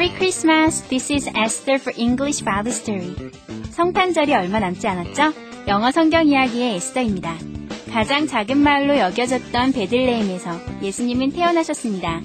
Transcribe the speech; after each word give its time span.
Merry 0.00 0.16
Christmas! 0.16 0.80
This 0.88 1.12
is 1.12 1.28
Esther 1.36 1.78
for 1.78 1.92
English 1.94 2.42
Bible 2.42 2.72
Story. 2.72 3.14
성탄절이 3.68 4.32
얼마 4.32 4.58
남지 4.58 4.88
않았죠? 4.88 5.34
영어 5.68 5.90
성경 5.90 6.26
이야기의 6.26 6.76
에스더입니다. 6.76 7.36
가장 7.92 8.26
작은 8.26 8.56
마을로 8.56 8.96
여겨졌던 8.96 9.72
베들레헴에서 9.72 10.80
예수님은 10.80 11.32
태어나셨습니다. 11.32 12.22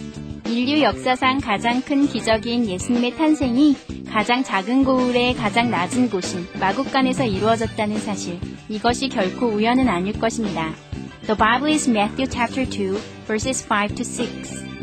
인류 0.47 0.83
역사상 0.83 1.41
가장 1.41 1.81
큰 1.81 2.07
기적인 2.07 2.65
예수님의 2.65 3.17
탄생이 3.17 3.75
가장 4.09 4.41
작은 4.41 4.85
고을의 4.85 5.33
가장 5.33 5.69
낮은 5.69 6.09
곳인 6.09 6.47
마국간에서 6.57 7.25
이루어졌다는 7.25 7.99
사실. 7.99 8.39
이것이 8.69 9.09
결코 9.09 9.47
우연은 9.47 9.89
아닐 9.89 10.17
것입니다. 10.17 10.73
The 11.25 11.37
Bible 11.37 11.73
is 11.73 11.89
Matthew 11.89 12.31
chapter 12.31 12.63
2, 12.63 12.97
verses 13.27 13.67
5 13.69 13.95
to 13.95 14.05
6. 14.05 14.74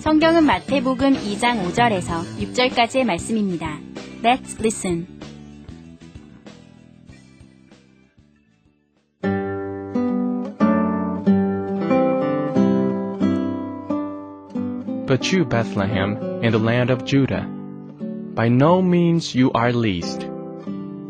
성경은 0.00 0.44
마태복음 0.44 1.14
2장 1.14 1.62
5절에서 1.64 2.22
6절까지의 2.38 3.04
말씀입니다. 3.04 3.78
Let's 4.22 4.58
listen. 4.58 5.06
But 15.06 15.32
you, 15.32 15.44
Bethlehem, 15.44 16.16
in 16.42 16.52
the 16.52 16.58
land 16.58 16.90
of 16.90 17.04
Judah, 17.04 17.46
by 18.34 18.48
no 18.48 18.82
means 18.82 19.34
you 19.34 19.50
are 19.54 19.72
least. 19.72 20.28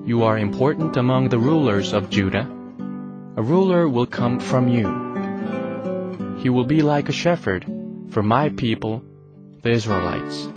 You 0.04 0.22
are 0.24 0.38
important 0.38 0.96
among 0.96 1.30
the 1.30 1.38
rulers 1.38 1.92
of 1.92 2.10
Judah. 2.10 2.46
A 3.36 3.42
ruler 3.42 3.88
will 3.88 4.06
come 4.06 4.38
from 4.38 4.68
you. 4.68 4.86
He 6.38 6.50
will 6.50 6.66
be 6.66 6.82
like 6.82 7.08
a 7.08 7.12
shepherd 7.12 7.64
for 8.11 8.23
my 8.25 8.49
people, 8.49 9.01
the 9.63 9.71
Israelites. 9.75 10.49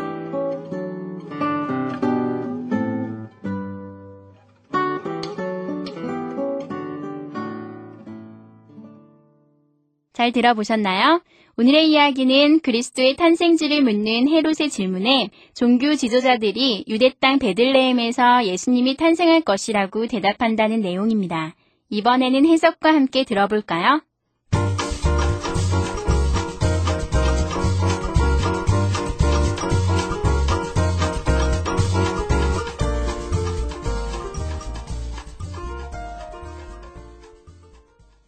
잘 10.12 10.32
들어보셨나요? 10.32 11.22
오늘의 11.56 11.90
이야기는 11.90 12.60
그리스도의 12.60 13.14
탄생지를 13.16 13.82
묻는 13.82 14.28
헤롯의 14.28 14.70
질문에 14.70 15.30
종교 15.54 15.94
지도자들이 15.94 16.84
유대 16.88 17.12
땅 17.20 17.38
베들레헴에서 17.38 18.46
예수님이 18.46 18.96
탄생할 18.96 19.42
것이라고 19.42 20.06
대답한다는 20.06 20.80
내용입니다. 20.80 21.54
이번에는 21.90 22.46
해석과 22.46 22.92
함께 22.92 23.24
들어볼까요? 23.24 24.02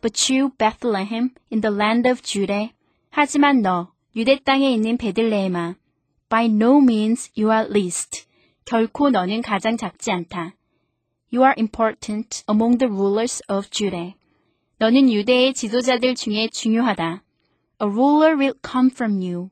But 0.06 0.32
you, 0.32 0.52
Bethlehem, 0.56 1.34
in 1.50 1.62
the 1.62 1.72
land 1.72 2.08
of 2.08 2.22
Judah. 2.22 2.70
하지만 3.10 3.60
너, 3.60 3.90
유대 4.14 4.38
땅에 4.38 4.72
있는 4.72 4.96
베들레헴아. 4.98 5.74
By 6.28 6.44
no 6.44 6.78
means 6.78 7.32
you 7.36 7.50
are 7.50 7.68
least. 7.68 8.28
결코 8.64 9.10
너는 9.10 9.42
가장 9.42 9.76
작지 9.76 10.12
않다. 10.12 10.54
You 11.32 11.42
are 11.42 11.54
important 11.58 12.44
among 12.48 12.78
the 12.78 12.88
rulers 12.88 13.42
of 13.48 13.68
Judah. 13.70 14.14
너는 14.78 15.10
유대의 15.10 15.54
지도자들 15.54 16.14
중에 16.14 16.50
중요하다. 16.52 17.24
A 17.82 17.88
ruler 17.88 18.36
will 18.38 18.54
come 18.64 18.90
from 18.92 19.14
you. 19.14 19.50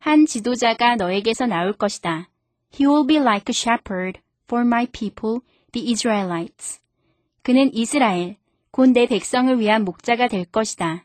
한 0.00 0.26
지도자가 0.26 0.96
너에게서 0.96 1.46
나올 1.46 1.72
것이다. 1.72 2.28
He 2.74 2.84
will 2.84 3.06
be 3.06 3.18
like 3.18 3.44
a 3.48 3.54
shepherd 3.54 4.18
for 4.46 4.66
my 4.66 4.88
people, 4.90 5.42
the 5.70 5.88
Israelites. 5.88 6.80
그는 7.42 7.72
이스라엘, 7.72 8.37
곧 8.70 8.92
내 8.92 9.06
백성을 9.06 9.58
위한 9.58 9.84
목자가 9.84 10.28
될 10.28 10.44
것이다. 10.44 11.04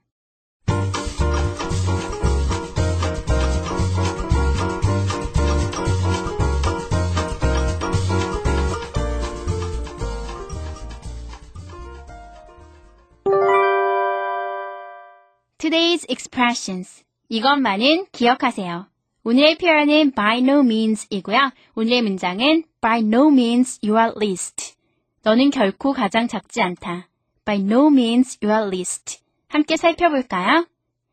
Today's 15.57 16.05
expressions. 16.09 17.05
이것만은 17.29 18.07
기억하세요. 18.11 18.87
오늘의 19.23 19.57
표현은 19.57 20.11
by 20.11 20.39
no 20.39 20.59
means 20.59 21.07
이고요. 21.09 21.51
오늘의 21.75 22.01
문장은 22.01 22.65
by 22.81 22.99
no 22.99 23.29
means 23.29 23.79
you 23.81 23.97
are 23.97 24.11
least. 24.21 24.75
너는 25.23 25.49
결코 25.51 25.93
가장 25.93 26.27
작지 26.27 26.61
않다. 26.61 27.07
By 27.45 27.59
no 27.59 27.87
means 27.87 28.37
you 28.41 28.53
are 28.53 28.67
least. 28.67 29.21
함께 29.49 29.75
살펴볼까요? 29.75 30.65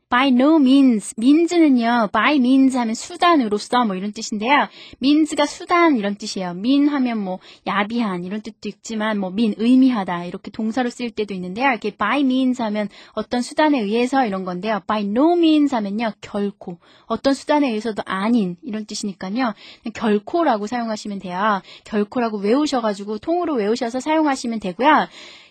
By 0.08 0.28
no 0.28 0.56
means. 0.56 1.14
means는요, 1.18 2.10
by 2.12 2.36
means 2.36 2.76
하면 2.76 2.94
수단으로서 2.94 3.84
뭐 3.84 3.96
이런 3.96 4.12
뜻인데요. 4.12 4.68
means가 5.02 5.46
수단 5.46 5.96
이런 5.96 6.16
뜻이에요. 6.16 6.50
mean 6.50 6.88
하면 6.88 7.18
뭐 7.18 7.38
야비한 7.66 8.24
이런 8.24 8.42
뜻도 8.42 8.68
있지만 8.68 9.18
뭐 9.18 9.30
mean 9.30 9.54
의미하다 9.56 10.24
이렇게 10.24 10.50
동사로 10.52 10.90
쓰일 10.90 11.10
때도 11.10 11.34
있는데요. 11.34 11.70
이렇게 11.70 11.90
by 11.90 12.20
means 12.20 12.62
하면 12.62 12.88
어떤 13.12 13.42
수단에 13.42 13.80
의해서 13.80 14.24
이런 14.24 14.44
건데요. 14.44 14.80
by 14.86 15.04
no 15.04 15.36
means 15.36 15.74
하면요, 15.74 16.12
결코. 16.20 16.78
어떤 17.06 17.34
수단에 17.34 17.68
의해서도 17.68 18.02
아닌 18.06 18.56
이런 18.62 18.86
뜻이니까요. 18.86 19.54
결코라고 19.94 20.66
사용하시면 20.68 21.20
돼요. 21.20 21.62
결코라고 21.84 22.38
외우셔가지고 22.38 23.18
통으로 23.18 23.54
외우셔서 23.54 24.00
사용하시면 24.00 24.60
되고요. 24.60 25.08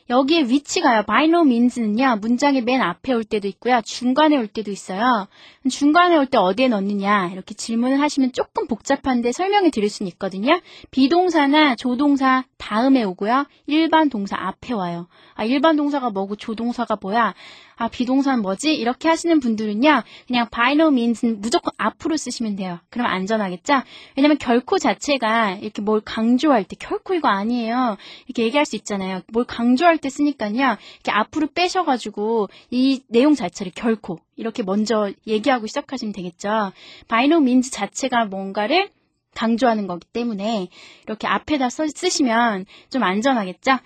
여기에 0.09 0.43
위치가요. 0.45 1.03
by 1.03 1.25
no 1.25 1.41
means는요. 1.41 2.17
문장의 2.21 2.63
맨 2.63 2.81
앞에 2.81 3.13
올 3.13 3.23
때도 3.23 3.47
있고요. 3.47 3.79
중간에 3.85 4.37
올 4.37 4.47
때도 4.47 4.71
있어요. 4.71 5.27
중간에 5.69 6.17
올 6.17 6.25
때 6.25 6.37
어디에 6.39 6.67
넣느냐 6.67 7.27
이렇게 7.31 7.53
질문을 7.53 7.99
하시면 8.01 8.31
조금 8.33 8.65
복잡한데 8.67 9.31
설명해 9.31 9.69
드릴 9.69 9.89
수는 9.89 10.09
있거든요. 10.13 10.59
비동사나 10.89 11.75
조동사 11.75 12.43
다음에 12.57 13.03
오고요. 13.03 13.45
일반 13.67 14.09
동사 14.09 14.35
앞에 14.35 14.73
와요. 14.73 15.07
아, 15.35 15.43
일반 15.43 15.75
동사가 15.75 16.09
뭐고 16.09 16.35
조동사가 16.35 16.97
뭐야? 17.01 17.35
아, 17.79 17.87
비동사는 17.87 18.41
뭐지? 18.41 18.75
이렇게 18.75 19.07
하시는 19.07 19.39
분들은요. 19.39 20.03
그냥 20.27 20.49
by 20.51 20.73
no 20.73 20.89
means는 20.89 21.39
무조건 21.39 21.71
앞으로 21.77 22.17
쓰시면 22.17 22.57
돼요. 22.57 22.79
그럼 22.89 23.07
안전하겠죠? 23.07 23.83
왜냐면 24.17 24.37
결코 24.37 24.77
자체가 24.77 25.53
이렇게 25.61 25.81
뭘 25.81 26.01
강조할 26.01 26.65
때 26.65 26.75
결코 26.77 27.13
이거 27.13 27.29
아니에요. 27.29 27.95
이렇게 28.27 28.43
얘기할 28.43 28.65
수 28.65 28.75
있잖아요. 28.75 29.21
뭘 29.31 29.45
강조할 29.45 29.97
때 29.97 30.09
쓰니까요. 30.09 30.51
이렇게 30.51 31.11
앞으로 31.11 31.47
빼셔가지고 31.55 32.49
이 32.69 33.01
내용 33.07 33.33
자체를 33.33 33.71
결코 33.73 34.19
이렇게 34.35 34.61
먼저 34.61 35.13
얘기하고 35.25 35.65
시작하시면 35.65 36.11
되겠죠. 36.11 36.73
by 37.07 37.27
no 37.27 37.37
means 37.37 37.71
자체가 37.71 38.25
뭔가를 38.25 38.89
강조하는 39.35 39.87
거기 39.87 40.05
때문에 40.11 40.67
이렇게 41.05 41.27
앞에다 41.27 41.69
써, 41.69 41.87
쓰시면 41.87 42.65
좀 42.89 43.03
안전하겠죠? 43.03 43.77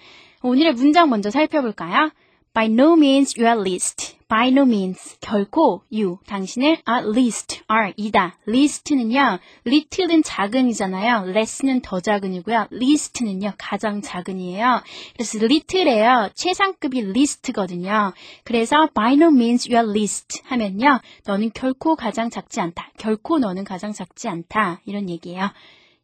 오늘의 0.41 0.73
문장 0.73 1.12
먼저 1.12 1.29
살펴볼까요? 1.29 2.09
By 2.55 2.67
no 2.67 2.94
means 2.94 3.33
you 3.35 3.47
are 3.47 3.59
least. 3.59 4.15
By 4.29 4.50
no 4.50 4.61
means. 4.61 5.17
결코 5.21 5.81
you. 5.91 6.19
당신을 6.27 6.83
are 6.88 7.09
least. 7.09 7.63
are 7.67 7.94
이다. 7.97 8.38
least는요. 8.47 9.39
little은 9.65 10.21
작은이잖아요. 10.21 11.31
less는 11.31 11.81
더 11.81 12.00
작은이고요. 12.00 12.67
least는요. 12.71 13.53
가장 13.57 14.03
작은이에요. 14.03 14.83
그래서 15.13 15.39
little에요. 15.39 16.29
최상급이 16.35 17.00
least거든요. 17.00 18.13
그래서 18.44 18.88
by 18.94 19.15
no 19.15 19.29
means 19.29 19.67
you 19.67 19.83
are 19.83 19.89
least 19.89 20.44
하면요. 20.45 21.00
너는 21.25 21.50
결코 21.55 21.95
가장 21.95 22.29
작지 22.29 22.61
않다. 22.61 22.91
결코 23.00 23.39
너는 23.39 23.63
가장 23.63 23.94
작지 23.94 24.27
않다. 24.27 24.79
이런 24.85 25.09
얘기예요. 25.09 25.50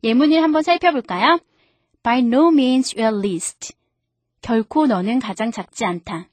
예문을 0.03 0.41
한번 0.41 0.63
살펴볼까요? 0.63 1.39
By 2.01 2.21
no 2.21 2.47
means 2.47 2.95
you 2.97 3.07
are 3.07 3.15
least. 3.15 3.73
결코 4.41 4.87
너는 4.87 5.19
가장 5.19 5.51
작지 5.51 5.85
않다. 5.85 6.27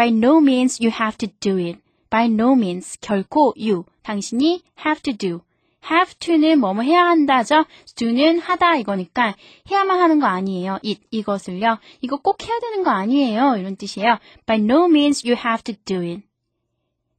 By 0.00 0.08
no 0.08 0.40
means 0.40 0.80
you 0.80 0.90
have 0.90 1.18
to 1.18 1.26
do 1.40 1.58
it. 1.58 1.78
By 2.08 2.24
no 2.24 2.54
means 2.54 2.98
결코 3.02 3.52
you 3.54 3.84
당신이 4.02 4.62
have 4.78 5.02
to 5.02 5.12
do 5.12 5.42
have 5.84 6.14
to는 6.18 6.58
뭐뭐 6.58 6.80
해야 6.80 7.04
한다죠. 7.04 7.66
do는 7.96 8.38
하다 8.38 8.76
이거니까 8.76 9.36
해야만 9.70 10.00
하는 10.00 10.18
거 10.18 10.26
아니에요. 10.26 10.78
it 10.82 11.02
이것을요. 11.10 11.76
이거 12.00 12.16
꼭 12.16 12.42
해야 12.42 12.58
되는 12.60 12.82
거 12.82 12.90
아니에요. 12.90 13.56
이런 13.58 13.76
뜻이에요. 13.76 14.18
By 14.46 14.60
no 14.60 14.86
means 14.86 15.28
you 15.28 15.38
have 15.38 15.62
to 15.64 15.74
do 15.84 16.00
it. 16.00 16.22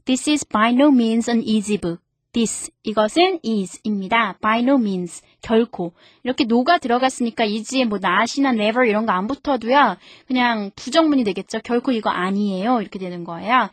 This 0.05 0.27
is 0.27 0.43
by 0.43 0.71
no 0.71 0.87
means 0.87 1.29
an 1.29 1.43
easy 1.43 1.77
book. 1.77 2.01
This 2.33 2.71
이것은 2.83 3.39
is입니다. 3.43 4.37
By 4.41 4.61
no 4.61 4.75
means 4.75 5.21
결코 5.41 5.93
이렇게 6.23 6.45
no가 6.49 6.77
들어갔으니까 6.77 7.43
easy에 7.45 7.85
뭐 7.85 7.99
not이나 8.01 8.51
never 8.51 8.87
이런 8.87 9.05
거 9.05 9.11
안 9.11 9.27
붙어도요. 9.27 9.97
그냥 10.27 10.71
부정문이 10.75 11.25
되겠죠. 11.25 11.59
결코 11.63 11.91
이거 11.91 12.09
아니에요. 12.09 12.81
이렇게 12.81 12.99
되는 12.99 13.25
거예요. 13.25 13.69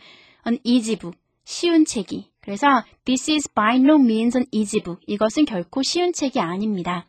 An 0.47 0.59
easy 0.65 0.97
book 0.97 1.17
쉬운 1.45 1.85
책이 1.85 2.31
그래서 2.41 2.67
this 3.05 3.31
is 3.31 3.49
by 3.55 3.77
no 3.77 3.95
means 3.95 4.37
an 4.37 4.47
easy 4.51 4.83
book. 4.83 5.01
이것은 5.07 5.45
결코 5.45 5.83
쉬운 5.83 6.13
책이 6.13 6.41
아닙니다. 6.41 7.07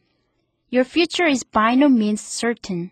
Your 0.71 0.87
future 0.87 1.31
is 1.31 1.43
by 1.49 1.73
no 1.73 1.87
means 1.87 2.21
certain. 2.21 2.91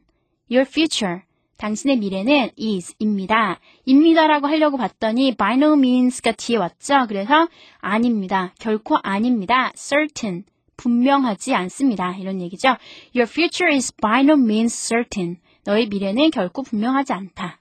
Your 0.50 0.68
future. 0.68 1.27
당신의 1.58 1.98
미래는 1.98 2.52
is입니다. 2.56 3.60
입니다라고 3.86 4.48
하려고 4.48 4.78
봤더니 4.78 5.36
by 5.36 5.56
no 5.56 5.74
means가 5.74 6.32
뒤에 6.34 6.58
왔죠. 6.58 7.06
그래서 7.08 7.48
아닙니다. 7.80 8.54
결코 8.60 8.98
아닙니다. 9.02 9.72
certain. 9.76 10.44
분명하지 10.78 11.56
않습니다. 11.56 12.16
이런 12.16 12.40
얘기죠. 12.42 12.78
Your 13.16 13.28
future 13.28 13.74
is 13.74 13.94
by 13.96 14.22
no 14.22 14.34
means 14.34 14.76
certain. 14.76 15.38
너의 15.66 15.88
미래는 15.88 16.30
결코 16.32 16.62
분명하지 16.62 17.14
않다. 17.14 17.60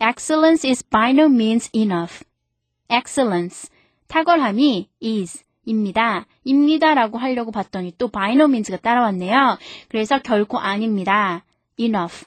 Excellence 0.00 0.68
is 0.68 0.84
by 0.84 1.12
no 1.12 1.24
means 1.24 1.70
enough. 1.74 2.24
excellence. 2.90 3.70
탁월함이 4.08 4.88
is 5.02 5.42
입니다. 5.64 6.26
입니다라고 6.44 7.16
하려고 7.16 7.50
봤더니 7.50 7.94
또 7.96 8.08
by 8.08 8.34
no 8.34 8.44
means가 8.44 8.76
따라왔네요. 8.76 9.58
그래서 9.88 10.18
결코 10.18 10.58
아닙니다. 10.58 11.44
enough. 11.78 12.26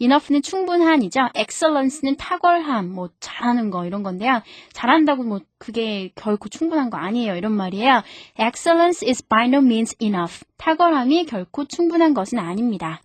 Enough는 0.00 0.42
충분한이죠. 0.42 1.28
excellence는 1.36 2.16
탁월함, 2.16 2.92
뭐 2.92 3.10
잘하는 3.20 3.70
거 3.70 3.86
이런 3.86 4.02
건데요. 4.02 4.42
잘한다고 4.72 5.22
뭐 5.22 5.40
그게 5.58 6.10
결코 6.14 6.48
충분한 6.48 6.90
거 6.90 6.96
아니에요. 6.96 7.36
이런 7.36 7.52
말이에요. 7.52 8.02
excellence 8.38 9.06
is 9.08 9.22
by 9.26 9.46
no 9.46 9.58
means 9.58 9.96
enough. 10.02 10.44
탁월함이 10.56 11.26
결코 11.26 11.64
충분한 11.64 12.14
것은 12.14 12.38
아닙니다. 12.38 13.00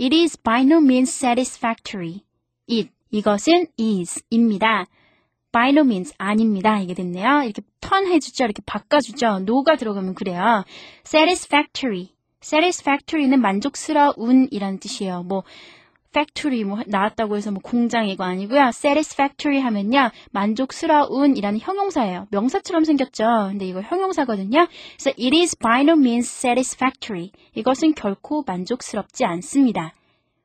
It 0.00 0.14
is 0.14 0.38
by 0.40 0.62
no 0.62 0.78
means 0.78 1.10
satisfactory. 1.10 2.22
it 2.70 2.90
이것은 3.10 3.66
is입니다. 3.78 4.86
by 5.52 5.70
no 5.70 5.80
means 5.82 6.14
아닙니다. 6.18 6.78
이게 6.78 6.94
됐네요. 6.94 7.42
이렇게 7.42 7.62
턴 7.80 8.06
해주죠. 8.06 8.44
이렇게 8.44 8.62
바꿔주죠. 8.64 9.40
no가 9.40 9.76
들어가면 9.76 10.14
그래요. 10.14 10.64
satisfactory. 11.04 12.10
Satisfactory는 12.42 13.40
만족스러운 13.40 14.48
이라는 14.50 14.78
뜻이에요. 14.78 15.22
뭐 15.22 15.44
factory 16.10 16.64
뭐 16.64 16.80
나왔다고 16.86 17.36
해서 17.36 17.50
뭐 17.50 17.60
공장 17.62 18.08
이거 18.08 18.24
아니고요. 18.24 18.68
satisfactory 18.68 19.60
하면요. 19.60 20.10
만족스러운이라는 20.32 21.60
형용사예요. 21.60 22.26
명사처럼 22.30 22.84
생겼죠. 22.84 23.24
근데 23.50 23.66
이거 23.66 23.80
형용사거든요. 23.80 24.66
그래서 24.98 25.10
it 25.10 25.36
is 25.36 25.56
by 25.56 25.82
no 25.82 25.92
means 25.92 26.28
satisfactory. 26.28 27.30
이것은 27.54 27.94
결코 27.94 28.42
만족스럽지 28.46 29.24
않습니다. 29.24 29.94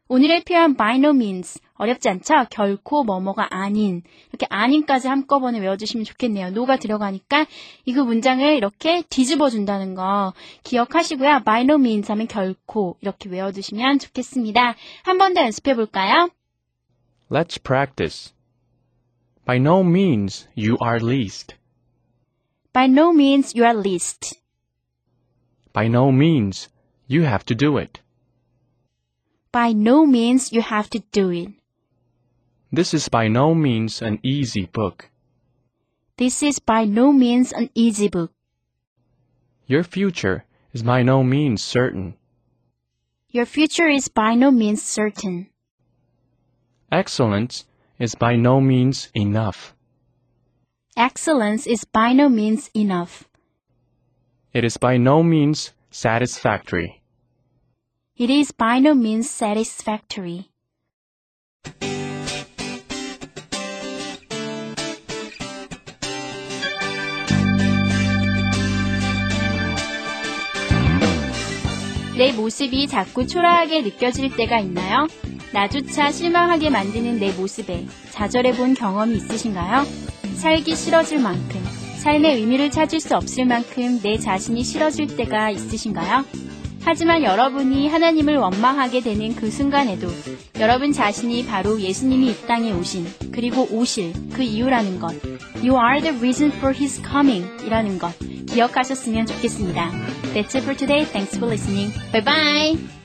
오늘의 0.08 0.44
표현 0.44 0.76
by 0.76 0.98
no 0.98 1.10
means 1.10 1.60
어렵지 1.74 2.10
않죠? 2.10 2.46
결코 2.52 3.04
뭐뭐가 3.04 3.48
아닌 3.50 4.04
이렇게 4.30 4.46
아닌까지 4.50 5.08
한꺼번에 5.08 5.60
외워주시면 5.60 6.06
좋겠네요. 6.06 6.48
no가 6.48 6.78
들어가니까 6.78 7.48
이 7.86 7.94
그 7.94 8.00
문장을 8.02 8.46
이렇게 8.56 9.02
뒤집어 9.10 9.50
준다는 9.50 9.96
거 9.96 10.34
기억하시고요. 10.64 11.42
by 11.44 11.62
no 11.64 11.76
means 11.76 12.12
하면 12.12 12.28
결코 12.28 12.98
이렇게 13.02 13.30
외워두시면 13.30 13.98
좋겠습니다. 14.00 14.76
한 15.04 15.18
번 15.18 15.34
더 15.34 15.42
연습해 15.42 15.76
볼까요? 15.76 16.30
Let's 17.32 17.60
practice. 17.62 18.32
By 19.44 19.58
no 19.58 19.80
means 19.82 20.48
you 20.56 20.78
are 20.84 21.00
least. 21.04 21.56
By 22.74 22.86
no 22.86 23.10
means 23.12 23.58
you 23.58 23.66
are 23.66 23.78
least. 23.80 24.40
By 25.74 25.88
no 25.88 26.10
means 26.10 26.70
you 27.10 27.24
have 27.26 27.44
to 27.46 27.56
do 27.56 27.80
it. 27.80 28.02
By 29.56 29.72
no 29.72 30.06
means 30.06 30.52
you 30.52 30.62
have 30.62 30.90
to 30.90 31.00
do 31.14 31.30
it. 31.32 31.48
This 32.74 32.94
is 32.94 33.08
by 33.08 33.30
no 33.30 33.56
means 33.56 34.02
an 34.02 34.20
easy 34.22 34.66
book. 34.66 35.10
This 36.18 36.44
is 36.44 36.60
by 36.60 36.84
no 36.84 37.14
means 37.14 37.54
an 37.54 37.70
easy 37.74 38.10
book. 38.10 38.34
Your 39.66 39.84
future 39.84 40.44
is 40.74 40.84
by 40.84 41.04
no 41.04 41.24
means 41.24 41.64
certain. 41.64 42.16
Your 43.30 43.46
future 43.46 43.88
is 43.88 44.10
by 44.10 44.36
no 44.36 44.52
means 44.52 44.84
certain. 44.84 45.48
Excellence 46.92 47.64
is 47.98 48.14
by 48.14 48.36
no 48.36 48.60
means 48.60 49.08
enough. 49.16 49.74
Excellence 50.98 51.66
is 51.66 51.86
by 51.86 52.12
no 52.12 52.28
means 52.28 52.70
enough. 52.76 53.30
It 54.52 54.66
is 54.66 54.76
by 54.76 54.98
no 54.98 55.24
means 55.24 55.72
satisfactory. 55.92 57.05
It 58.18 58.32
is 58.32 58.54
by 58.54 58.80
no 58.80 58.92
means 58.92 59.30
satisfactory. 59.30 60.46
내 72.18 72.32
모습이 72.32 72.88
자꾸 72.88 73.28
초라하게 73.28 73.82
느껴질 73.82 74.38
때가 74.38 74.60
있나요? 74.60 75.08
나조차 75.52 76.10
실망하게 76.14 76.70
만드는 76.70 77.20
내 77.20 77.34
모습에 77.34 77.86
좌절해 78.12 78.54
본 78.54 78.76
경험이 78.76 79.18
있으신가요? 79.18 79.84
살기 80.36 80.74
싫어질 80.74 81.20
만큼, 81.20 81.62
삶의 81.98 82.38
의미를 82.38 82.72
찾을 82.72 83.02
수 83.02 83.14
없을 83.18 83.46
만큼 83.46 84.00
내 84.02 84.18
자신이 84.18 84.64
싫어질 84.64 85.18
때가 85.18 85.50
있으신가요? 85.50 86.45
하지만 86.86 87.24
여러분이 87.24 87.88
하나님을 87.88 88.38
원망하게 88.38 89.02
되는 89.02 89.36
그 89.36 89.50
순간에도 89.50 90.08
여러분 90.60 90.94
자신이 90.94 91.46
바로 91.48 91.82
예수님이 91.82 92.30
이 92.30 92.48
땅에 92.48 92.72
오신 92.72 93.08
그리고 93.32 93.68
오실 93.72 94.14
그 94.34 94.44
이유라는 94.44 95.00
것 95.00 95.16
You 95.64 95.76
are 95.76 96.00
the 96.00 96.16
reason 96.18 96.52
for 96.52 96.74
His 96.76 97.02
coming 97.02 97.66
이라는 97.66 97.98
것 97.98 98.14
기억하셨으면 98.48 99.26
좋겠습니다. 99.26 99.92
That's 100.34 100.56
it 100.56 100.60
for 100.60 100.78
today. 100.78 101.06
Thanks 101.06 101.36
for 101.38 101.52
listening. 101.52 101.92
Bye 102.12 102.24
bye! 102.24 103.05